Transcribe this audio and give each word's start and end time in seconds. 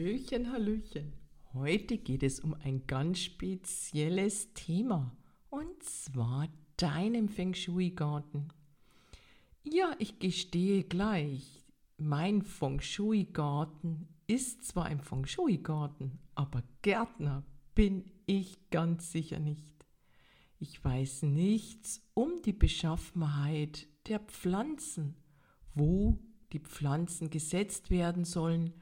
Hallöchen, 0.00 0.50
Hallöchen. 0.50 1.12
Heute 1.52 1.98
geht 1.98 2.22
es 2.22 2.40
um 2.40 2.54
ein 2.54 2.86
ganz 2.86 3.18
spezielles 3.18 4.54
Thema 4.54 5.14
und 5.50 5.82
zwar 5.82 6.48
deinem 6.78 7.28
Feng 7.28 7.52
Shui-Garten. 7.52 8.48
Ja, 9.62 9.94
ich 9.98 10.18
gestehe 10.18 10.84
gleich, 10.84 11.66
mein 11.98 12.40
Feng 12.40 12.80
Shui-Garten 12.80 14.08
ist 14.26 14.64
zwar 14.64 14.86
ein 14.86 15.02
Feng 15.02 15.26
Shui-Garten, 15.26 16.18
aber 16.34 16.62
Gärtner 16.80 17.44
bin 17.74 18.10
ich 18.24 18.70
ganz 18.70 19.12
sicher 19.12 19.38
nicht. 19.38 19.84
Ich 20.58 20.82
weiß 20.82 21.24
nichts 21.24 22.00
um 22.14 22.40
die 22.40 22.54
Beschaffenheit 22.54 23.86
der 24.06 24.20
Pflanzen, 24.20 25.16
wo 25.74 26.18
die 26.54 26.60
Pflanzen 26.60 27.28
gesetzt 27.28 27.90
werden 27.90 28.24
sollen 28.24 28.72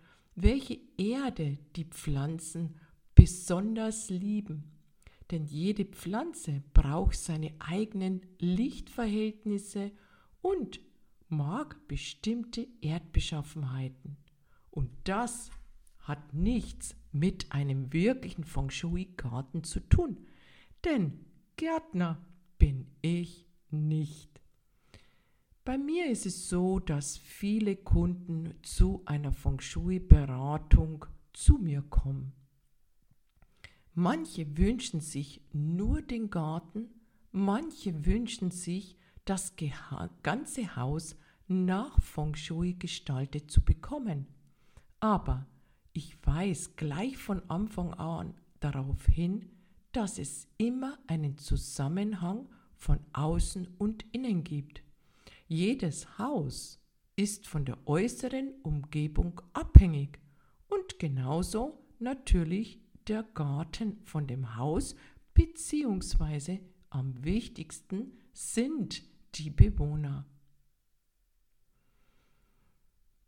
welche 0.42 0.78
Erde 0.96 1.58
die 1.76 1.84
Pflanzen 1.84 2.76
besonders 3.14 4.08
lieben. 4.10 4.72
Denn 5.30 5.44
jede 5.44 5.84
Pflanze 5.84 6.62
braucht 6.72 7.18
seine 7.18 7.52
eigenen 7.58 8.22
Lichtverhältnisse 8.38 9.92
und 10.40 10.80
mag 11.28 11.86
bestimmte 11.88 12.66
Erdbeschaffenheiten. 12.80 14.16
Und 14.70 14.90
das 15.04 15.50
hat 15.98 16.32
nichts 16.32 16.94
mit 17.12 17.52
einem 17.52 17.92
wirklichen 17.92 18.44
Feng 18.44 18.70
Shui-Garten 18.70 19.64
zu 19.64 19.80
tun. 19.80 20.26
Denn 20.84 21.24
Gärtner 21.56 22.24
bin 22.58 22.86
ich 23.02 23.46
nicht. 23.70 24.37
Bei 25.68 25.76
mir 25.76 26.06
ist 26.06 26.24
es 26.24 26.48
so, 26.48 26.78
dass 26.78 27.18
viele 27.18 27.76
Kunden 27.76 28.54
zu 28.62 29.02
einer 29.04 29.32
Feng 29.32 29.60
Shui-Beratung 29.60 31.04
zu 31.34 31.58
mir 31.58 31.82
kommen. 31.82 32.32
Manche 33.92 34.56
wünschen 34.56 35.02
sich 35.02 35.42
nur 35.52 36.00
den 36.00 36.30
Garten, 36.30 36.88
manche 37.32 38.06
wünschen 38.06 38.50
sich, 38.50 38.96
das 39.26 39.56
ganze 40.22 40.74
Haus 40.74 41.16
nach 41.48 42.00
Feng 42.00 42.34
Shui 42.34 42.72
gestaltet 42.72 43.50
zu 43.50 43.62
bekommen. 43.62 44.26
Aber 45.00 45.46
ich 45.92 46.16
weise 46.26 46.70
gleich 46.76 47.18
von 47.18 47.42
Anfang 47.50 47.92
an 47.92 48.32
darauf 48.60 49.04
hin, 49.04 49.50
dass 49.92 50.18
es 50.18 50.48
immer 50.56 50.98
einen 51.08 51.36
Zusammenhang 51.36 52.48
von 52.74 53.00
außen 53.12 53.68
und 53.76 54.06
innen 54.14 54.44
gibt. 54.44 54.82
Jedes 55.48 56.18
Haus 56.18 56.78
ist 57.16 57.46
von 57.46 57.64
der 57.64 57.78
äußeren 57.88 58.52
Umgebung 58.62 59.40
abhängig 59.54 60.20
und 60.68 60.98
genauso 60.98 61.82
natürlich 61.98 62.82
der 63.06 63.22
Garten 63.22 63.98
von 64.04 64.26
dem 64.26 64.56
Haus 64.56 64.94
beziehungsweise 65.32 66.60
am 66.90 67.24
wichtigsten 67.24 68.12
sind 68.34 69.02
die 69.36 69.48
Bewohner. 69.48 70.26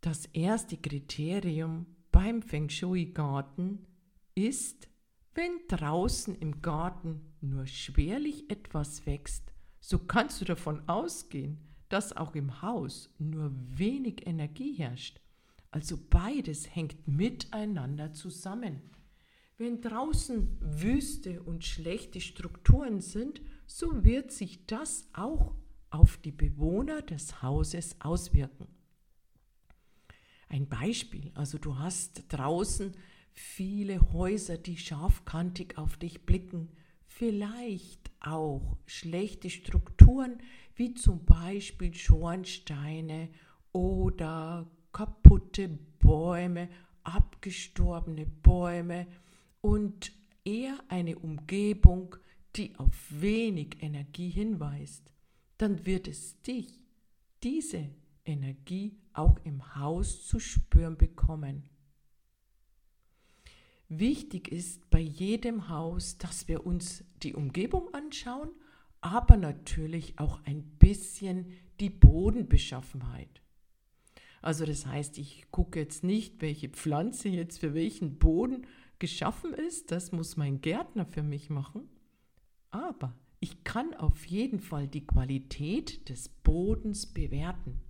Das 0.01 0.25
erste 0.27 0.77
Kriterium 0.77 1.87
beim 2.11 2.43
Feng 2.43 2.69
Shui 2.69 3.05
Garten 3.07 3.87
ist, 4.35 4.89
wenn 5.33 5.51
draußen 5.67 6.35
im 6.35 6.61
Garten 6.61 7.33
nur 7.41 7.65
schwerlich 7.65 8.47
etwas 8.51 9.07
wächst, 9.07 9.51
so 9.79 9.97
kannst 9.97 10.39
du 10.39 10.45
davon 10.45 10.87
ausgehen, 10.87 11.70
dass 11.91 12.15
auch 12.15 12.35
im 12.35 12.61
Haus 12.61 13.13
nur 13.19 13.51
wenig 13.77 14.25
Energie 14.25 14.73
herrscht. 14.73 15.19
Also 15.71 15.97
beides 16.09 16.75
hängt 16.75 17.07
miteinander 17.07 18.13
zusammen. 18.13 18.81
Wenn 19.57 19.81
draußen 19.81 20.57
Wüste 20.59 21.43
und 21.43 21.63
schlechte 21.63 22.19
Strukturen 22.19 22.99
sind, 22.99 23.41
so 23.67 24.03
wird 24.03 24.31
sich 24.31 24.65
das 24.65 25.07
auch 25.13 25.55
auf 25.89 26.17
die 26.17 26.31
Bewohner 26.31 27.01
des 27.01 27.41
Hauses 27.41 27.95
auswirken. 27.99 28.67
Ein 30.49 30.67
Beispiel, 30.67 31.31
also 31.35 31.57
du 31.57 31.77
hast 31.77 32.25
draußen 32.29 32.93
viele 33.33 34.11
Häuser, 34.11 34.57
die 34.57 34.77
scharfkantig 34.77 35.77
auf 35.77 35.97
dich 35.97 36.25
blicken, 36.25 36.69
vielleicht 37.05 38.11
auch 38.19 38.77
schlechte 38.85 39.49
Strukturen, 39.49 40.39
wie 40.81 40.95
zum 40.95 41.23
Beispiel 41.25 41.93
Schornsteine 41.93 43.29
oder 43.71 44.67
kaputte 44.91 45.69
Bäume, 45.99 46.69
abgestorbene 47.03 48.25
Bäume 48.25 49.05
und 49.61 50.11
eher 50.43 50.75
eine 50.87 51.19
Umgebung, 51.19 52.15
die 52.55 52.75
auf 52.77 52.95
wenig 53.11 53.77
Energie 53.81 54.31
hinweist, 54.31 55.13
dann 55.59 55.85
wird 55.85 56.07
es 56.07 56.41
dich, 56.41 56.79
diese 57.43 57.87
Energie, 58.25 58.97
auch 59.13 59.37
im 59.43 59.75
Haus 59.75 60.25
zu 60.25 60.39
spüren 60.39 60.97
bekommen. 60.97 61.69
Wichtig 63.87 64.51
ist 64.51 64.89
bei 64.89 64.99
jedem 64.99 65.69
Haus, 65.69 66.17
dass 66.17 66.47
wir 66.47 66.65
uns 66.65 67.03
die 67.21 67.35
Umgebung 67.35 67.93
anschauen, 67.93 68.49
aber 69.01 69.35
natürlich 69.37 70.17
auch 70.19 70.39
ein 70.45 70.63
bisschen 70.79 71.51
die 71.79 71.89
Bodenbeschaffenheit. 71.89 73.41
Also 74.41 74.65
das 74.65 74.85
heißt, 74.85 75.17
ich 75.17 75.45
gucke 75.51 75.79
jetzt 75.79 76.03
nicht, 76.03 76.41
welche 76.41 76.69
Pflanze 76.69 77.29
jetzt 77.29 77.59
für 77.59 77.73
welchen 77.73 78.17
Boden 78.17 78.65
geschaffen 78.99 79.53
ist, 79.53 79.91
das 79.91 80.11
muss 80.11 80.37
mein 80.37 80.61
Gärtner 80.61 81.05
für 81.05 81.23
mich 81.23 81.49
machen, 81.49 81.89
aber 82.69 83.15
ich 83.39 83.63
kann 83.63 83.95
auf 83.95 84.25
jeden 84.25 84.59
Fall 84.59 84.87
die 84.87 85.05
Qualität 85.05 86.07
des 86.09 86.29
Bodens 86.29 87.07
bewerten. 87.07 87.81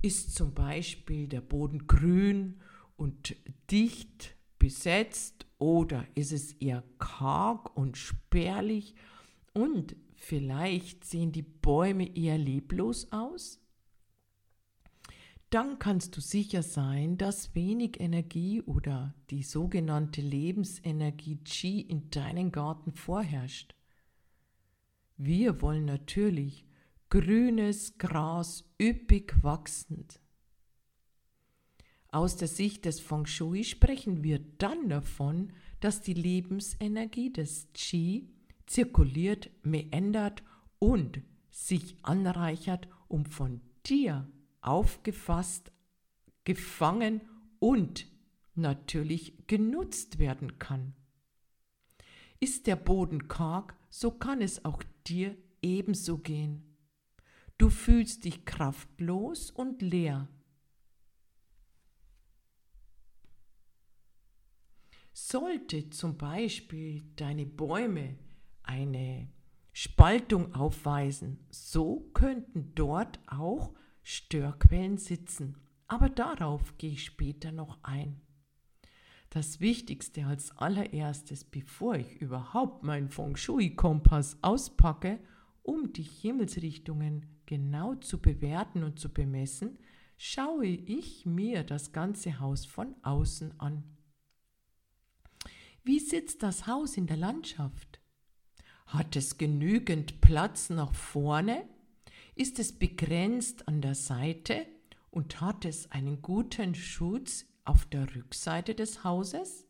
Ist 0.00 0.34
zum 0.34 0.54
Beispiel 0.54 1.28
der 1.28 1.42
Boden 1.42 1.86
grün 1.86 2.60
und 2.96 3.36
dicht 3.70 4.34
besetzt 4.58 5.46
oder 5.58 6.06
ist 6.14 6.32
es 6.32 6.52
eher 6.54 6.82
karg 6.98 7.76
und 7.76 7.98
spärlich 7.98 8.94
und 9.52 9.96
vielleicht 10.16 11.04
sehen 11.04 11.32
die 11.32 11.42
Bäume 11.42 12.16
eher 12.16 12.38
leblos 12.38 13.12
aus? 13.12 13.60
Dann 15.50 15.78
kannst 15.78 16.16
du 16.16 16.20
sicher 16.20 16.62
sein, 16.62 17.18
dass 17.18 17.54
wenig 17.54 18.00
Energie 18.00 18.60
oder 18.62 19.14
die 19.30 19.44
sogenannte 19.44 20.20
Lebensenergie 20.20 21.36
Qi 21.44 21.80
in 21.80 22.10
deinem 22.10 22.50
Garten 22.50 22.92
vorherrscht. 22.92 23.74
Wir 25.16 25.62
wollen 25.62 25.84
natürlich 25.84 26.66
grünes 27.10 27.96
Gras 27.96 28.64
üppig 28.80 29.42
wachsend. 29.42 30.20
Aus 32.08 32.36
der 32.36 32.48
Sicht 32.48 32.84
des 32.84 32.98
Feng 33.00 33.26
Shui 33.26 33.62
sprechen 33.62 34.24
wir 34.24 34.40
dann 34.58 34.88
davon, 34.88 35.52
dass 35.80 36.00
die 36.00 36.14
Lebensenergie 36.14 37.32
des 37.32 37.68
Qi 37.72 38.28
zirkuliert, 38.66 39.50
meandert 39.62 40.42
und 40.78 41.22
sich 41.50 41.96
anreichert, 42.02 42.88
um 43.08 43.24
von 43.24 43.60
dir 43.86 44.30
aufgefasst, 44.60 45.72
gefangen 46.44 47.22
und 47.58 48.06
natürlich 48.54 49.46
genutzt 49.46 50.18
werden 50.18 50.58
kann. 50.58 50.94
Ist 52.40 52.66
der 52.66 52.76
Boden 52.76 53.28
karg, 53.28 53.76
so 53.88 54.10
kann 54.10 54.42
es 54.42 54.64
auch 54.64 54.82
dir 55.06 55.36
ebenso 55.62 56.18
gehen. 56.18 56.76
Du 57.58 57.70
fühlst 57.70 58.24
dich 58.24 58.44
kraftlos 58.44 59.50
und 59.50 59.80
leer. 59.80 60.28
Sollte 65.14 65.88
zum 65.88 66.18
Beispiel 66.18 67.02
deine 67.16 67.46
Bäume 67.46 68.18
eine 68.66 69.28
Spaltung 69.72 70.54
aufweisen, 70.54 71.46
so 71.50 72.10
könnten 72.12 72.72
dort 72.74 73.20
auch 73.26 73.74
Störquellen 74.02 74.98
sitzen. 74.98 75.56
aber 75.88 76.08
darauf 76.08 76.76
gehe 76.78 76.92
ich 76.92 77.04
später 77.04 77.52
noch 77.52 77.78
ein. 77.82 78.20
Das 79.30 79.60
Wichtigste 79.60 80.26
als 80.26 80.56
allererstes, 80.56 81.44
bevor 81.44 81.96
ich 81.96 82.20
überhaupt 82.20 82.82
meinen 82.82 83.08
Feng 83.08 83.36
Shui-Kompass 83.36 84.38
auspacke, 84.42 85.20
um 85.62 85.92
die 85.92 86.02
Himmelsrichtungen 86.02 87.26
genau 87.44 87.94
zu 87.96 88.20
bewerten 88.20 88.82
und 88.82 88.98
zu 88.98 89.12
bemessen, 89.12 89.78
schaue 90.16 90.66
ich 90.66 91.26
mir 91.26 91.64
das 91.64 91.92
ganze 91.92 92.40
Haus 92.40 92.64
von 92.64 92.94
außen 93.02 93.60
an. 93.60 93.84
Wie 95.84 96.00
sitzt 96.00 96.42
das 96.42 96.66
Haus 96.66 96.96
in 96.96 97.06
der 97.06 97.16
Landschaft? 97.16 98.00
Hat 98.86 99.16
es 99.16 99.36
genügend 99.36 100.20
Platz 100.20 100.70
nach 100.70 100.94
vorne? 100.94 101.68
Ist 102.36 102.58
es 102.58 102.72
begrenzt 102.72 103.66
an 103.66 103.80
der 103.80 103.96
Seite 103.96 104.66
und 105.10 105.40
hat 105.40 105.64
es 105.64 105.90
einen 105.90 106.22
guten 106.22 106.74
Schutz 106.74 107.46
auf 107.64 107.84
der 107.86 108.14
Rückseite 108.14 108.74
des 108.74 109.02
Hauses? 109.02 109.66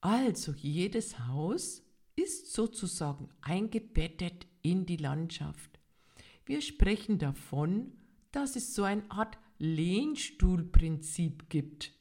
Also 0.00 0.52
jedes 0.52 1.18
Haus 1.18 1.82
ist 2.14 2.52
sozusagen 2.52 3.30
eingebettet 3.40 4.46
in 4.60 4.84
die 4.84 4.96
Landschaft. 4.96 5.80
Wir 6.44 6.60
sprechen 6.60 7.18
davon, 7.18 7.92
dass 8.32 8.54
es 8.54 8.74
so 8.74 8.82
eine 8.82 9.10
Art 9.10 9.38
Lehnstuhlprinzip 9.58 11.48
gibt. 11.48 11.94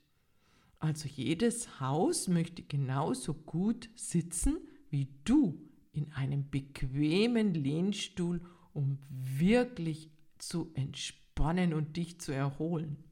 Also 0.79 1.07
jedes 1.07 1.79
Haus 1.79 2.27
möchte 2.27 2.61
genauso 2.61 3.33
gut 3.33 3.89
sitzen 3.95 4.57
wie 4.89 5.07
du 5.23 5.66
in 5.97 6.13
einem 6.13 6.49
bequemen 6.49 7.53
Lehnstuhl, 7.53 8.41
um 8.73 8.99
wirklich 9.09 10.11
zu 10.37 10.71
entspannen 10.75 11.73
und 11.73 11.97
dich 11.97 12.21
zu 12.21 12.31
erholen. 12.31 13.03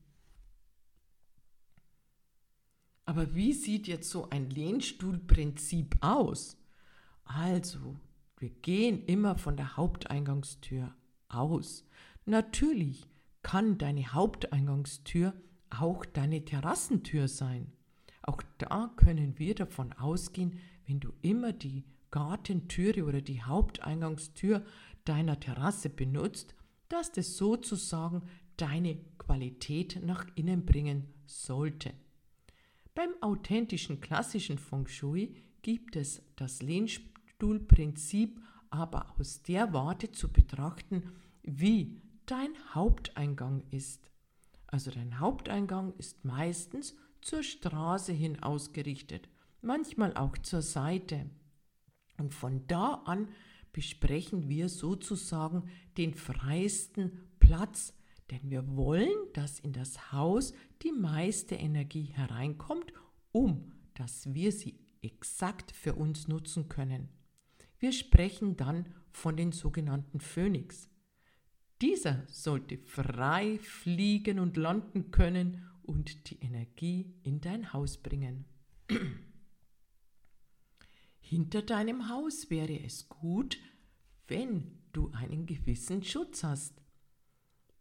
Aber 3.05 3.35
wie 3.35 3.53
sieht 3.53 3.87
jetzt 3.87 4.09
so 4.09 4.29
ein 4.29 4.49
Lehnstuhlprinzip 4.49 5.97
aus? 6.01 6.57
Also, 7.23 7.99
wir 8.37 8.49
gehen 8.49 9.03
immer 9.05 9.37
von 9.37 9.57
der 9.57 9.77
Haupteingangstür 9.77 10.95
aus. 11.27 11.87
Natürlich 12.25 13.07
kann 13.41 13.77
deine 13.77 14.13
Haupteingangstür 14.13 15.33
auch 15.69 16.05
deine 16.05 16.45
Terrassentür 16.45 17.27
sein. 17.27 17.71
Auch 18.21 18.41
da 18.57 18.91
können 18.95 19.37
wir 19.37 19.55
davon 19.55 19.93
ausgehen, 19.93 20.59
wenn 20.87 20.99
du 20.99 21.13
immer 21.21 21.53
die 21.53 21.83
Gartentüre 22.15 23.03
oder 23.03 23.19
die 23.19 23.43
Haupteingangstür 23.43 24.63
deiner 25.03 25.37
Terrasse 25.37 25.89
benutzt, 25.89 26.55
dass 26.87 27.11
das 27.11 27.35
sozusagen 27.35 28.23
deine 28.55 28.97
Qualität 29.17 29.99
nach 30.01 30.25
innen 30.35 30.65
bringen 30.65 31.13
sollte. 31.25 31.91
Beim 32.93 33.09
authentischen 33.19 33.99
klassischen 33.99 34.57
Feng 34.57 34.87
Shui 34.87 35.35
gibt 35.61 35.97
es 35.97 36.21
das 36.37 36.61
Lehnstuhlprinzip 36.61 38.39
aber 38.69 39.13
aus 39.19 39.43
der 39.43 39.73
Warte 39.73 40.13
zu 40.13 40.31
betrachten, 40.31 41.11
wie 41.43 42.01
dein 42.27 42.53
Haupteingang 42.73 43.61
ist. 43.71 44.09
Also 44.67 44.89
dein 44.89 45.19
Haupteingang 45.19 45.93
ist 45.97 46.23
meistens 46.23 46.95
zur 47.19 47.43
Straße 47.43 48.13
hin 48.13 48.41
ausgerichtet, 48.41 49.27
manchmal 49.61 50.15
auch 50.15 50.37
zur 50.37 50.61
Seite. 50.61 51.29
Und 52.17 52.33
von 52.33 52.65
da 52.67 53.01
an 53.05 53.29
besprechen 53.73 54.49
wir 54.49 54.69
sozusagen 54.69 55.69
den 55.97 56.13
freiesten 56.13 57.27
Platz, 57.39 57.93
denn 58.31 58.49
wir 58.49 58.75
wollen, 58.75 59.13
dass 59.33 59.59
in 59.59 59.73
das 59.73 60.11
Haus 60.11 60.53
die 60.81 60.91
meiste 60.91 61.55
Energie 61.55 62.05
hereinkommt, 62.05 62.93
um 63.31 63.71
dass 63.95 64.33
wir 64.33 64.51
sie 64.51 64.79
exakt 65.01 65.71
für 65.71 65.95
uns 65.95 66.27
nutzen 66.27 66.69
können. 66.69 67.09
Wir 67.79 67.91
sprechen 67.91 68.55
dann 68.57 68.87
von 69.11 69.37
den 69.37 69.51
sogenannten 69.51 70.19
Phönix. 70.19 70.89
Dieser 71.81 72.23
sollte 72.27 72.77
frei 72.77 73.59
fliegen 73.59 74.39
und 74.39 74.57
landen 74.57 75.11
können 75.11 75.65
und 75.83 76.29
die 76.29 76.39
Energie 76.39 77.13
in 77.23 77.41
dein 77.41 77.73
Haus 77.73 77.97
bringen. 77.97 78.45
Hinter 81.27 81.63
deinem 81.63 82.07
Haus 82.07 82.51
wäre 82.51 82.79
es 82.81 83.09
gut, 83.09 83.57
wenn 84.27 84.77
du 84.93 85.09
einen 85.09 85.47
gewissen 85.47 86.03
Schutz 86.03 86.43
hast. 86.43 86.83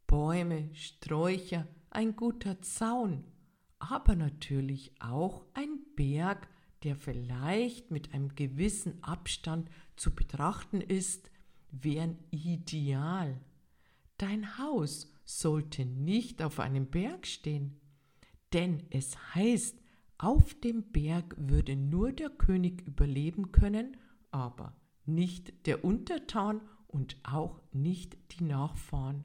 Bäume, 0.06 0.74
Sträucher, 0.74 1.68
ein 1.90 2.16
guter 2.16 2.62
Zaun, 2.62 3.22
aber 3.78 4.16
natürlich 4.16 4.94
auch 4.98 5.44
ein 5.52 5.78
Berg, 5.94 6.48
der 6.84 6.96
vielleicht 6.96 7.90
mit 7.90 8.14
einem 8.14 8.34
gewissen 8.34 9.04
Abstand 9.04 9.68
zu 9.94 10.14
betrachten 10.14 10.80
ist, 10.80 11.30
wären 11.70 12.16
ideal. 12.30 13.38
Dein 14.16 14.56
Haus 14.56 15.12
sollte 15.26 15.84
nicht 15.84 16.40
auf 16.40 16.60
einem 16.60 16.86
Berg 16.86 17.26
stehen, 17.26 17.78
denn 18.54 18.86
es 18.88 19.34
heißt, 19.34 19.83
auf 20.24 20.54
dem 20.54 20.90
Berg 20.90 21.34
würde 21.36 21.76
nur 21.76 22.10
der 22.10 22.30
König 22.30 22.80
überleben 22.86 23.52
können, 23.52 23.98
aber 24.30 24.74
nicht 25.04 25.66
der 25.66 25.84
Untertan 25.84 26.62
und 26.86 27.18
auch 27.24 27.60
nicht 27.72 28.16
die 28.32 28.44
Nachfahren. 28.44 29.24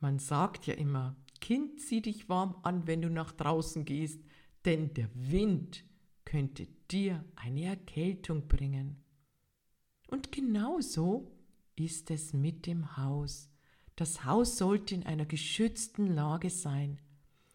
Man 0.00 0.18
sagt 0.18 0.66
ja 0.66 0.74
immer, 0.74 1.14
Kind, 1.40 1.80
zieh 1.80 2.02
dich 2.02 2.28
warm 2.28 2.56
an, 2.64 2.88
wenn 2.88 3.00
du 3.00 3.10
nach 3.10 3.30
draußen 3.30 3.84
gehst, 3.84 4.20
denn 4.64 4.92
der 4.94 5.08
Wind 5.14 5.84
könnte 6.24 6.66
dir 6.90 7.24
eine 7.36 7.66
Erkältung 7.66 8.48
bringen. 8.48 9.04
Und 10.08 10.32
genauso 10.32 11.30
ist 11.76 12.10
es 12.10 12.32
mit 12.32 12.66
dem 12.66 12.96
Haus. 12.96 13.50
Das 13.94 14.24
Haus 14.24 14.58
sollte 14.58 14.96
in 14.96 15.04
einer 15.04 15.26
geschützten 15.26 16.08
Lage 16.08 16.50
sein, 16.50 17.00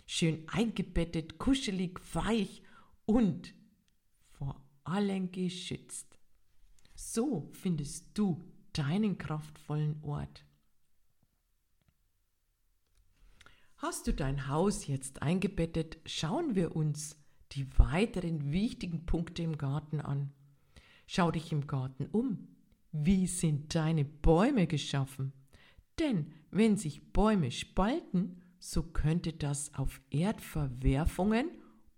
schön 0.06 0.48
eingebettet, 0.48 1.38
kuschelig, 1.38 2.00
weich 2.14 2.62
und 3.06 3.54
vor 4.32 4.62
allem 4.84 5.32
geschützt. 5.32 6.20
So 6.96 7.50
findest 7.54 8.18
du 8.18 8.44
deinen 8.74 9.18
kraftvollen 9.18 10.02
Ort. 10.04 10.46
Hast 13.78 14.08
du 14.08 14.14
dein 14.14 14.48
Haus 14.48 14.88
jetzt 14.88 15.22
eingebettet, 15.22 15.98
schauen 16.06 16.56
wir 16.56 16.76
uns 16.76 17.18
die 17.52 17.68
weiteren 17.78 18.52
wichtigen 18.52 19.06
Punkte 19.06 19.44
im 19.44 19.58
Garten 19.58 20.02
an. 20.02 20.34
Schau 21.08 21.32
dich 21.32 21.52
im 21.52 21.68
Garten 21.68 22.08
um. 22.08 22.48
Wie 22.92 23.28
sind 23.28 23.76
deine 23.76 24.06
Bäume 24.06 24.68
geschaffen? 24.68 25.34
Denn 26.00 26.32
wenn 26.52 26.78
sich 26.78 27.12
Bäume 27.14 27.52
spalten, 27.52 28.42
so 28.66 28.82
könnte 28.82 29.32
das 29.32 29.76
auf 29.76 30.02
Erdverwerfungen 30.10 31.52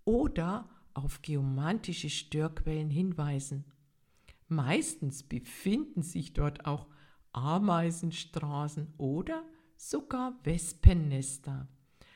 oder 0.04 0.70
auf 0.94 1.22
geomantische 1.22 2.10
Störquellen 2.10 2.90
hinweisen. 2.90 3.64
Meistens 4.50 5.24
befinden 5.24 6.02
sich 6.02 6.34
dort 6.34 6.66
auch 6.66 6.88
Ameisenstraßen 7.32 8.96
oder 8.98 9.44
sogar 9.78 10.38
Wespennester. 10.44 11.70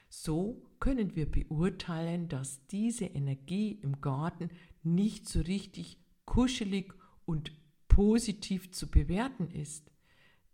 So 0.10 0.62
können 0.81 1.15
wir 1.15 1.31
beurteilen, 1.31 2.27
dass 2.27 2.67
diese 2.67 3.05
Energie 3.05 3.79
im 3.81 4.01
Garten 4.01 4.50
nicht 4.84 5.29
so 5.29 5.39
richtig 5.39 5.98
kuschelig 6.25 6.93
und 7.25 7.53
positiv 7.88 8.72
zu 8.72 8.91
bewerten 8.91 9.50
ist. 9.50 9.91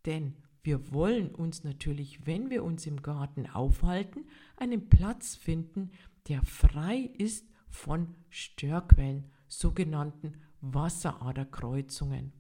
Denn 0.06 0.36
wir 0.68 0.92
wollen 0.92 1.34
uns 1.34 1.64
natürlich, 1.64 2.26
wenn 2.28 2.50
wir 2.50 2.62
uns 2.62 2.86
im 2.88 3.02
Garten 3.02 3.48
aufhalten, 3.48 4.26
einen 4.58 4.90
Platz 4.90 5.34
finden, 5.34 5.92
der 6.28 6.44
frei 6.44 7.10
ist 7.18 7.48
von 7.70 8.14
Störquellen, 8.30 9.32
sogenannten 9.48 10.34
Wasseraderkreuzungen. 10.60 12.34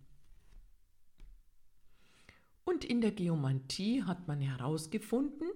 Und 2.66 2.84
in 2.84 3.00
der 3.00 3.12
Geomantie 3.12 4.04
hat 4.04 4.28
man 4.28 4.42
herausgefunden, 4.42 5.48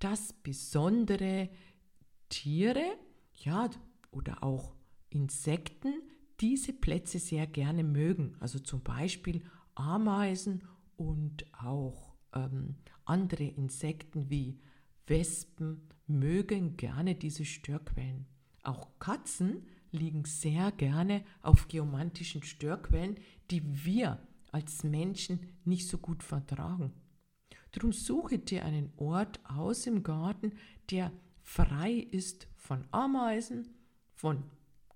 dass 0.00 0.32
besondere 0.32 1.48
Tiere, 2.30 2.98
ja, 3.36 3.70
oder 4.10 4.42
auch 4.42 4.74
Insekten 5.08 6.02
diese 6.40 6.72
Plätze 6.72 7.20
sehr 7.20 7.46
gerne 7.46 7.84
mögen. 7.84 8.36
Also 8.40 8.58
zum 8.58 8.82
Beispiel 8.82 9.44
Ameisen 9.76 10.64
und 10.96 11.46
auch 11.52 12.07
ähm, 12.34 12.76
andere 13.04 13.44
Insekten 13.44 14.30
wie 14.30 14.60
Wespen 15.06 15.88
mögen 16.06 16.76
gerne 16.76 17.14
diese 17.14 17.44
Störquellen. 17.44 18.26
Auch 18.62 18.98
Katzen 18.98 19.66
liegen 19.90 20.24
sehr 20.24 20.72
gerne 20.72 21.24
auf 21.42 21.68
geomantischen 21.68 22.42
Störquellen, 22.42 23.16
die 23.50 23.84
wir 23.84 24.18
als 24.52 24.84
Menschen 24.84 25.40
nicht 25.64 25.88
so 25.88 25.98
gut 25.98 26.22
vertragen. 26.22 26.92
Drum 27.72 27.92
suche 27.92 28.38
dir 28.38 28.64
einen 28.64 28.92
Ort 28.96 29.40
aus 29.44 29.86
im 29.86 30.02
Garten, 30.02 30.52
der 30.90 31.12
frei 31.42 31.92
ist 31.92 32.48
von 32.56 32.86
Ameisen, 32.90 33.74
von 34.14 34.42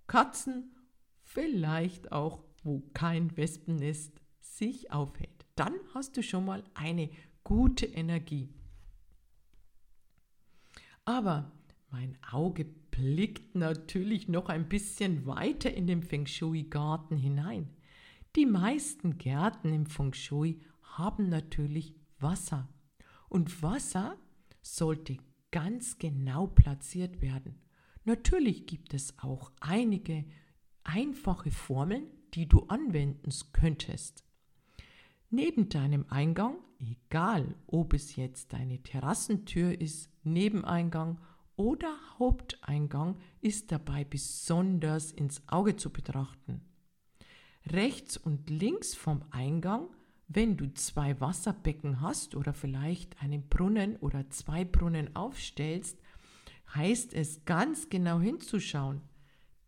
Katzen, 0.07 0.75
vielleicht 1.23 2.13
auch, 2.13 2.45
wo 2.63 2.81
kein 2.93 3.37
Wespennest 3.37 4.21
sich 4.41 4.91
aufhält. 4.91 5.32
Dann 5.63 5.79
hast 5.95 6.17
du 6.17 6.25
schon 6.25 6.45
mal 6.45 6.65
eine 6.75 7.09
gute 7.45 7.87
Energie. 7.87 8.53
Aber 11.05 11.53
mein 11.89 12.19
Auge 12.33 12.65
blickt 12.65 13.55
natürlich 13.55 14.27
noch 14.27 14.49
ein 14.49 14.69
bisschen 14.69 15.25
weiter 15.25 15.73
in 15.73 15.87
den 15.87 16.03
Feng 16.03 16.27
Shui-Garten 16.27 17.17
hinein. 17.17 17.71
Die 18.35 18.45
meisten 18.45 19.19
Gärten 19.19 19.73
im 19.73 19.87
Feng 19.87 20.13
Shui 20.15 20.61
haben 20.83 21.29
natürlich 21.29 21.95
Wasser. 22.19 22.69
Und 23.29 23.63
Wasser 23.63 24.17
sollte 24.63 25.19
ganz 25.53 25.97
genau 25.97 26.49
platziert 26.49 27.23
werden. 27.23 27.63
Natürlich 28.05 28.67
gibt 28.67 28.95
es 28.95 29.17
auch 29.21 29.53
einige 29.61 30.25
einfache 30.83 31.53
Formeln, 31.53 32.09
die 32.35 32.49
du 32.49 32.65
anwenden 32.67 33.31
könntest. 33.53 34.25
Neben 35.35 35.71
deinem 35.71 36.05
Eingang, 36.11 36.57
egal 36.79 37.55
ob 37.67 37.95
es 37.95 38.17
jetzt 38.17 38.53
deine 38.53 38.83
Terrassentür 38.83 39.81
ist, 39.81 40.11
Nebeneingang 40.25 41.19
oder 41.57 41.97
Haupteingang, 42.19 43.17
ist 43.41 43.73
dabei 43.73 44.05
besonders 44.05 45.11
ins 45.11 45.41
Auge 45.49 45.77
zu 45.77 45.89
betrachten. 45.89 46.61
Rechts 47.65 48.19
und 48.19 48.51
links 48.51 48.95
vom 48.95 49.25
Eingang, 49.31 49.89
wenn 50.29 50.59
du 50.59 50.71
zwei 50.75 51.19
Wasserbecken 51.19 52.03
hast 52.03 52.35
oder 52.35 52.53
vielleicht 52.53 53.23
einen 53.23 53.49
Brunnen 53.49 53.97
oder 53.97 54.29
zwei 54.29 54.67
Brunnen 54.67 55.17
aufstellst, 55.17 55.99
heißt 56.75 57.15
es 57.15 57.47
ganz 57.47 57.89
genau 57.89 58.21
hinzuschauen. 58.21 59.01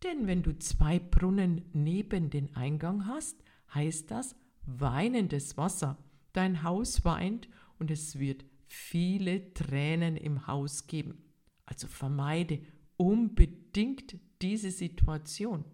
Denn 0.03 0.27
wenn 0.27 0.43
du 0.43 0.59
zwei 0.59 0.99
Brunnen 0.99 1.65
neben 1.73 2.29
den 2.29 2.55
Eingang 2.55 3.07
hast, 3.07 3.43
heißt 3.73 4.11
das, 4.11 4.35
weinendes 4.65 5.57
Wasser. 5.57 5.97
Dein 6.33 6.63
Haus 6.63 7.05
weint 7.05 7.47
und 7.79 7.91
es 7.91 8.19
wird 8.19 8.45
viele 8.67 9.53
Tränen 9.53 10.17
im 10.17 10.47
Haus 10.47 10.87
geben. 10.87 11.23
Also 11.65 11.87
vermeide 11.87 12.61
unbedingt 12.97 14.17
diese 14.41 14.71
Situation. 14.71 15.65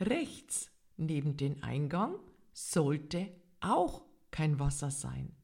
Rechts 0.00 0.70
neben 0.96 1.36
den 1.36 1.62
Eingang 1.62 2.16
sollte 2.52 3.28
auch 3.60 4.04
kein 4.30 4.58
Wasser 4.58 4.90
sein. 4.90 5.34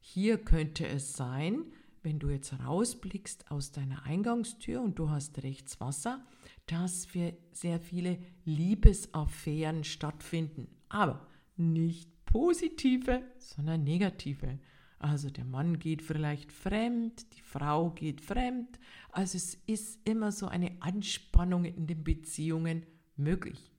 Hier 0.00 0.38
könnte 0.38 0.86
es 0.86 1.14
sein, 1.14 1.64
wenn 2.02 2.18
du 2.18 2.28
jetzt 2.28 2.52
rausblickst 2.52 3.50
aus 3.50 3.72
deiner 3.72 4.02
Eingangstür 4.02 4.82
und 4.82 4.98
du 4.98 5.08
hast 5.08 5.42
rechts 5.42 5.80
Wasser, 5.80 6.26
dass 6.66 7.14
wir 7.14 7.34
sehr 7.52 7.80
viele 7.80 8.18
Liebesaffären 8.44 9.84
stattfinden 9.84 10.68
aber 10.94 11.26
nicht 11.56 12.08
positive, 12.24 13.22
sondern 13.38 13.82
negative. 13.82 14.60
Also 15.00 15.28
der 15.28 15.44
Mann 15.44 15.80
geht 15.80 16.02
vielleicht 16.02 16.52
fremd, 16.52 17.34
die 17.34 17.42
Frau 17.42 17.90
geht 17.90 18.20
fremd. 18.20 18.78
Also 19.10 19.36
es 19.36 19.54
ist 19.66 19.98
immer 20.08 20.30
so 20.30 20.46
eine 20.46 20.70
Anspannung 20.80 21.64
in 21.64 21.88
den 21.88 22.04
Beziehungen 22.04 22.86
möglich. 23.16 23.72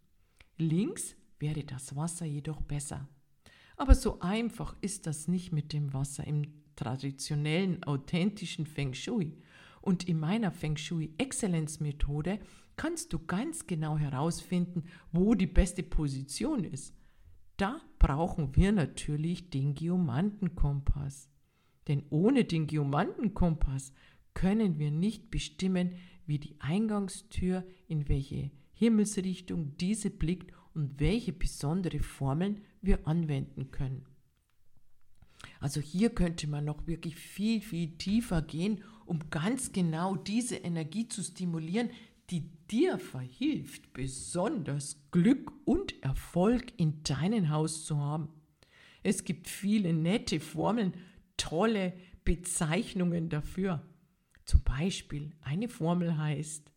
Links 0.58 1.16
wäre 1.40 1.64
das 1.64 1.96
Wasser 1.96 2.26
jedoch 2.26 2.62
besser. 2.62 3.08
Aber 3.78 3.96
so 3.96 4.20
einfach 4.20 4.76
ist 4.82 5.08
das 5.08 5.28
nicht 5.30 5.52
mit 5.54 5.72
dem 5.72 5.94
Wasser 5.94 6.28
im 6.28 6.44
traditionellen, 6.76 7.82
authentischen 7.86 8.66
Feng 8.66 8.94
Shui. 8.94 9.38
Und 9.82 10.08
in 10.08 10.20
meiner 10.20 10.52
Feng 10.52 10.76
Shui 10.76 11.14
Excellence 11.18 11.80
Methode 11.80 12.40
kannst 12.76 13.14
du 13.14 13.20
ganz 13.20 13.68
genau 13.68 13.98
herausfinden, 13.98 14.84
wo 15.14 15.34
die 15.34 15.48
beste 15.48 15.82
Position 15.82 16.66
ist. 16.66 16.94
Da 17.58 17.82
brauchen 18.00 18.56
wir 18.56 18.72
natürlich 18.72 19.50
den 19.50 19.74
Geomantenkompass. 19.76 21.30
Denn 21.88 22.04
ohne 22.10 22.44
den 22.46 22.68
Geomantenkompass 22.68 23.94
können 24.34 24.80
wir 24.80 24.92
nicht 24.92 25.32
bestimmen, 25.32 25.96
wie 26.26 26.40
die 26.40 26.60
Eingangstür, 26.60 27.66
in 27.88 28.10
welche 28.10 28.52
Himmelsrichtung 28.74 29.78
diese 29.78 30.10
blickt 30.10 30.52
und 30.74 31.00
welche 31.00 31.32
besondere 31.32 32.00
Formeln 32.00 32.62
wir 32.82 33.08
anwenden 33.08 33.72
können. 33.72 34.06
Also 35.60 35.80
hier 35.80 36.10
könnte 36.10 36.48
man 36.48 36.66
noch 36.66 36.88
wirklich 36.88 37.16
viel, 37.16 37.62
viel 37.62 37.98
tiefer 37.98 38.42
gehen, 38.42 38.84
um 39.06 39.30
ganz 39.30 39.72
genau 39.72 40.16
diese 40.16 40.56
Energie 40.58 41.08
zu 41.08 41.24
stimulieren, 41.24 41.90
die 42.30 42.50
dir 42.72 42.98
verhilft, 42.98 43.94
besonders 43.94 45.10
Glück 45.12 45.52
und 45.66 46.02
Erfolg 46.04 46.74
in 46.78 47.04
deinem 47.04 47.50
Haus 47.50 47.86
zu 47.86 47.98
haben. 47.98 48.30
Es 49.04 49.24
gibt 49.24 49.48
viele 49.48 49.94
nette 49.94 50.40
Formeln, 50.40 50.94
tolle 51.38 51.94
Bezeichnungen 52.24 53.30
dafür. 53.30 53.88
Zum 54.46 54.64
Beispiel 54.64 55.36
eine 55.42 55.70
Formel 55.70 56.18
heißt, 56.18 56.72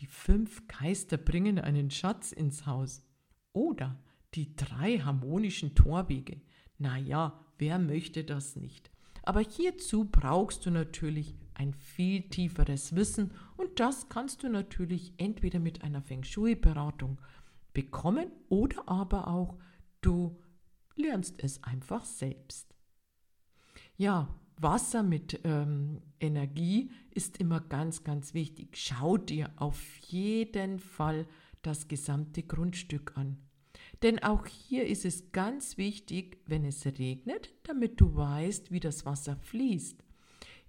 die 0.00 0.06
fünf 0.06 0.66
Geister 0.66 1.16
bringen 1.16 1.58
einen 1.58 1.90
Schatz 1.90 2.32
ins 2.32 2.66
Haus. 2.66 3.06
Oder 3.52 4.02
die 4.34 4.56
drei 4.56 4.98
harmonischen 4.98 5.76
Torwege. 5.76 6.40
Na 6.78 6.98
ja, 6.98 7.46
wer 7.58 7.78
möchte 7.78 8.24
das 8.24 8.56
nicht? 8.56 8.90
Aber 9.22 9.40
hierzu 9.40 10.06
brauchst 10.10 10.66
du 10.66 10.70
natürlich 10.70 11.36
ein 11.54 11.72
viel 11.72 12.28
tieferes 12.28 12.94
Wissen 12.94 13.32
und 13.56 13.80
das 13.80 14.08
kannst 14.08 14.42
du 14.42 14.48
natürlich 14.48 15.14
entweder 15.18 15.58
mit 15.58 15.82
einer 15.82 16.02
Feng 16.02 16.24
Shui-Beratung 16.24 17.20
bekommen 17.72 18.30
oder 18.48 18.88
aber 18.88 19.28
auch 19.28 19.58
du 20.00 20.38
lernst 20.96 21.42
es 21.42 21.62
einfach 21.62 22.04
selbst. 22.04 22.74
Ja, 23.96 24.28
Wasser 24.56 25.02
mit 25.02 25.40
ähm, 25.44 26.00
Energie 26.20 26.90
ist 27.10 27.38
immer 27.38 27.60
ganz, 27.60 28.04
ganz 28.04 28.34
wichtig. 28.34 28.76
Schau 28.76 29.16
dir 29.16 29.50
auf 29.56 29.96
jeden 30.06 30.78
Fall 30.78 31.26
das 31.62 31.88
gesamte 31.88 32.42
Grundstück 32.42 33.16
an. 33.16 33.38
Denn 34.02 34.22
auch 34.22 34.46
hier 34.46 34.86
ist 34.86 35.04
es 35.04 35.32
ganz 35.32 35.76
wichtig, 35.76 36.38
wenn 36.46 36.64
es 36.64 36.84
regnet, 36.86 37.52
damit 37.64 38.00
du 38.00 38.14
weißt, 38.14 38.70
wie 38.70 38.80
das 38.80 39.06
Wasser 39.06 39.36
fließt. 39.36 40.04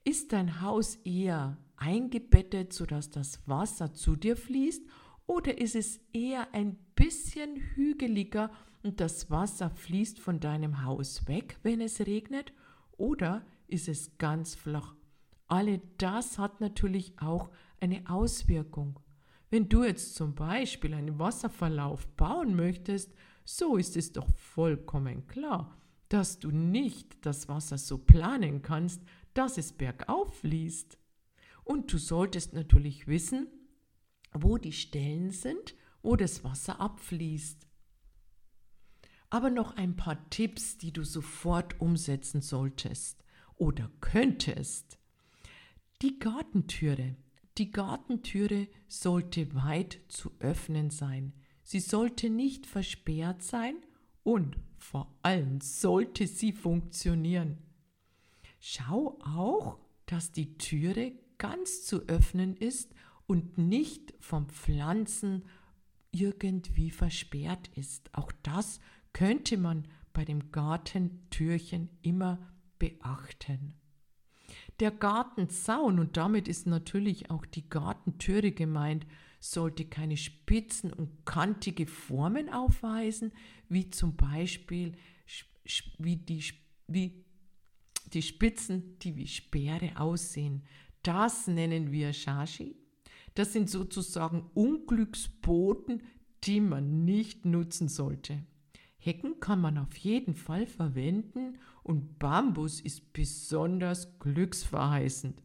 Ist 0.08 0.34
dein 0.34 0.62
Haus 0.62 0.98
eher 0.98 1.58
eingebettet, 1.78 2.74
sodass 2.74 3.10
das 3.10 3.42
Wasser 3.48 3.92
zu 3.96 4.16
dir 4.16 4.38
fließt, 4.38 4.84
oder 5.26 5.58
ist 5.58 5.76
es 5.76 6.00
eher 6.14 6.54
ein 6.54 6.78
bisschen 6.94 7.56
hügeliger 7.56 8.52
und 8.84 9.00
das 9.00 9.32
Wasser 9.32 9.72
fließt 9.72 10.20
von 10.20 10.40
deinem 10.40 10.84
Haus 10.84 11.28
weg, 11.28 11.58
wenn 11.64 11.82
es 11.82 12.02
regnet, 12.02 12.54
oder 12.98 13.44
ist 13.68 13.88
es 13.88 14.20
ganz 14.20 14.54
flach? 14.54 14.94
Alle 15.48 15.82
das 15.98 16.38
hat 16.38 16.62
natürlich 16.62 17.20
auch 17.20 17.50
eine 17.80 18.04
Auswirkung. 18.08 19.00
Wenn 19.50 19.70
du 19.70 19.84
jetzt 19.84 20.14
zum 20.14 20.36
Beispiel 20.36 20.94
einen 20.94 21.18
Wasserverlauf 21.18 22.06
bauen 22.10 22.56
möchtest, 22.56 23.12
so 23.44 23.76
ist 23.76 23.98
es 23.98 24.12
doch 24.12 24.30
vollkommen 24.36 25.26
klar, 25.26 25.76
dass 26.10 26.38
du 26.38 26.52
nicht 26.52 27.26
das 27.26 27.50
Wasser 27.50 27.80
so 27.80 27.98
planen 27.98 28.62
kannst, 28.62 29.02
dass 29.36 29.60
es 29.60 29.74
bergauf 29.74 30.40
fließt. 30.40 30.98
Und 31.64 31.94
du 31.94 32.00
solltest 32.00 32.54
natürlich 32.54 33.08
wissen, 33.08 33.48
wo 34.34 34.58
die 34.58 34.72
Stellen 34.72 35.30
sind, 35.32 35.76
wo 36.02 36.16
das 36.16 36.44
Wasser 36.44 36.80
abfließt. 36.80 37.68
Aber 39.30 39.50
noch 39.50 39.76
ein 39.76 39.96
paar 39.96 40.30
Tipps, 40.30 40.78
die 40.78 40.92
du 40.92 41.04
sofort 41.04 41.80
umsetzen 41.80 42.42
solltest 42.42 43.24
oder 43.56 43.92
könntest. 44.02 45.00
Die 46.02 46.20
Gartentüre. 46.20 47.16
Die 47.58 47.72
Gartentüre 47.72 48.68
sollte 48.88 49.54
weit 49.56 50.00
zu 50.10 50.32
öffnen 50.40 50.90
sein. 50.90 51.34
Sie 51.64 51.80
sollte 51.80 52.30
nicht 52.30 52.68
versperrt 52.68 53.42
sein 53.42 53.76
und 54.24 54.58
vor 54.78 55.18
allem 55.24 55.62
sollte 55.62 56.28
sie 56.28 56.52
funktionieren. 56.52 57.58
Schau 58.68 59.20
auch, 59.24 59.78
dass 60.08 60.32
die 60.32 60.58
Türe 60.58 61.12
ganz 61.38 61.86
zu 61.86 62.08
öffnen 62.08 62.58
ist 62.58 62.96
und 63.28 63.60
nicht 63.60 64.16
vom 64.20 64.50
Pflanzen 64.50 65.46
irgendwie 66.10 66.90
versperrt 66.90 67.70
ist. 67.76 68.10
Auch 68.16 68.32
das 68.42 68.80
könnte 69.14 69.58
man 69.58 69.88
bei 70.14 70.26
dem 70.26 70.52
Gartentürchen 70.52 71.90
immer 72.02 72.40
beachten. 72.80 73.76
Der 74.80 74.90
Gartenzaun, 74.90 76.00
und 76.00 76.18
damit 76.18 76.48
ist 76.48 76.66
natürlich 76.66 77.30
auch 77.30 77.46
die 77.46 77.70
Gartentüre 77.70 78.52
gemeint, 78.52 79.06
sollte 79.40 79.86
keine 79.86 80.18
spitzen 80.18 80.92
und 80.92 81.24
kantige 81.24 81.86
Formen 81.86 82.50
aufweisen, 82.50 83.32
wie 83.70 83.92
zum 83.92 84.16
Beispiel 84.16 84.94
wie 86.00 86.16
die, 86.16 86.44
wie 86.88 87.25
die 88.14 88.22
Spitzen, 88.22 88.98
die 89.00 89.16
wie 89.16 89.28
Speere 89.28 90.00
aussehen. 90.00 90.64
Das 91.04 91.48
nennen 91.48 91.92
wir 91.92 92.14
Shashi. 92.14 92.76
Das 93.36 93.54
sind 93.54 93.70
sozusagen 93.70 94.50
Unglücksboten, 94.54 96.04
die 96.44 96.62
man 96.62 97.06
nicht 97.06 97.46
nutzen 97.46 97.88
sollte. 97.88 98.44
Hecken 98.98 99.40
kann 99.40 99.62
man 99.62 99.78
auf 99.78 99.96
jeden 99.98 100.36
Fall 100.36 100.66
verwenden 100.66 101.60
und 101.84 102.18
Bambus 102.18 102.82
ist 102.82 103.14
besonders 103.14 104.18
glücksverheißend, 104.20 105.44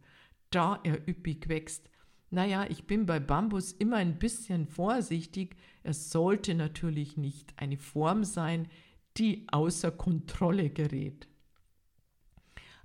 da 0.51 0.81
er 0.83 1.07
üppig 1.07 1.49
wächst. 1.49 1.91
Naja, 2.31 2.65
ich 2.71 2.87
bin 2.87 3.07
bei 3.07 3.19
Bambus 3.21 3.73
immer 3.73 3.97
ein 3.97 4.19
bisschen 4.19 4.67
vorsichtig. 4.67 5.57
Es 5.83 6.11
sollte 6.11 6.55
natürlich 6.55 7.17
nicht 7.17 7.53
eine 7.57 7.77
Form 7.77 8.25
sein, 8.25 8.69
die 9.17 9.47
außer 9.51 9.91
Kontrolle 9.91 10.71
gerät. 10.71 11.29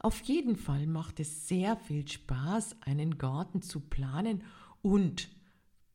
Auf 0.05 0.21
jeden 0.21 0.55
Fall 0.55 0.85
macht 0.85 1.19
es 1.19 1.47
sehr 1.47 1.75
viel 1.77 2.07
Spaß, 2.07 2.75
einen 2.81 3.17
Garten 3.17 3.63
zu 3.63 3.79
planen 3.79 4.43
und 4.83 5.31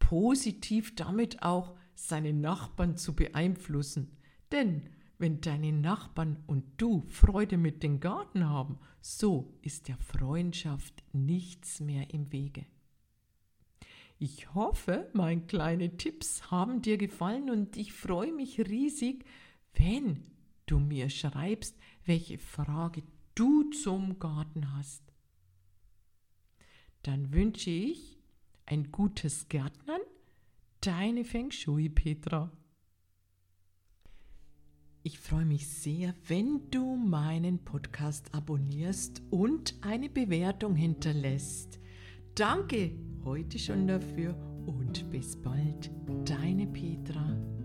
positiv 0.01 0.97
damit 0.97 1.45
auch 1.45 1.77
seine 1.95 2.33
Nachbarn 2.33 2.97
zu 2.97 3.15
beeinflussen. 3.15 4.17
Denn 4.51 4.89
wenn 5.19 5.41
deine 5.41 5.71
Nachbarn 5.71 6.43
und 6.49 6.65
du 6.77 7.05
Freude 7.07 7.57
mit 7.57 7.85
dem 7.85 8.01
Garten 8.01 8.49
haben, 8.49 8.81
so 9.01 9.55
ist 9.63 9.87
der 9.87 9.97
Freundschaft 9.99 11.05
nichts 11.13 11.79
mehr 11.79 12.13
im 12.13 12.33
Wege. 12.33 12.67
Ich 14.19 14.53
hoffe, 14.55 15.09
meine 15.13 15.43
kleinen 15.43 15.99
Tipps 15.99 16.51
haben 16.51 16.83
dir 16.83 16.99
gefallen 16.99 17.49
und 17.49 17.77
ich 17.77 17.93
freue 17.93 18.33
mich 18.33 18.59
riesig, 18.59 19.25
wenn 19.75 20.25
du 20.67 20.81
mir 20.81 21.11
schreibst, 21.11 21.77
welche 22.05 22.39
Frage 22.39 23.05
du 23.35 23.71
zum 23.71 24.19
Garten 24.19 24.77
hast. 24.77 25.03
Dann 27.03 27.33
wünsche 27.33 27.71
ich 27.71 28.19
ein 28.67 28.93
gutes 28.93 29.49
Gärtnern, 29.49 30.01
deine 30.81 31.25
Feng 31.25 31.51
Shui 31.51 31.89
Petra. 31.89 32.53
Ich 35.03 35.19
freue 35.19 35.47
mich 35.47 35.67
sehr, 35.67 36.15
wenn 36.29 36.71
du 36.71 36.97
meinen 36.97 37.65
Podcast 37.65 38.35
abonnierst 38.35 39.23
und 39.31 39.75
eine 39.81 40.11
Bewertung 40.11 40.75
hinterlässt. 40.75 41.81
Danke 42.35 42.93
heute 43.25 43.59
schon 43.59 43.87
dafür 43.87 44.35
und 44.67 45.11
bis 45.11 45.41
bald, 45.41 45.91
deine 46.27 46.67
Petra. 46.67 47.60